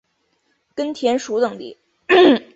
[0.73, 1.77] 根田鼠等地。